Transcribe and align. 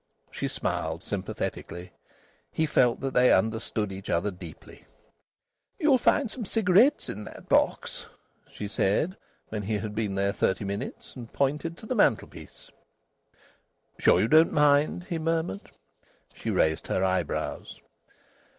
She 0.31 0.47
smiled 0.47 1.03
sympathetically. 1.03 1.91
He 2.51 2.65
felt 2.65 3.01
that 3.01 3.13
they 3.13 3.31
understood 3.31 3.91
each 3.91 4.09
other 4.09 4.31
deeply. 4.31 4.85
"You'll 5.77 5.99
find 5.99 6.31
some 6.31 6.43
cigarettes 6.43 7.07
in 7.07 7.23
that 7.25 7.47
box," 7.47 8.07
she 8.51 8.67
said, 8.67 9.15
when 9.49 9.61
he 9.61 9.77
had 9.77 9.93
been 9.93 10.15
there 10.15 10.33
thirty 10.33 10.65
minutes, 10.65 11.15
and 11.15 11.31
pointed 11.31 11.77
to 11.77 11.85
the 11.85 11.93
mantelpiece. 11.93 12.71
"Sure 13.99 14.19
you 14.19 14.27
don't 14.27 14.51
mind?" 14.51 15.03
he 15.03 15.19
murmured. 15.19 15.69
She 16.33 16.49
raised 16.49 16.87
her 16.87 17.03
eyebrows. 17.03 17.79